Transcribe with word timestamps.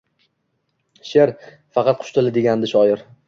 She’r— 1.09 1.33
faqat 1.79 2.01
qush 2.01 2.11
tili, 2.17 2.35
degandi 2.41 2.73
shoir 2.75 3.05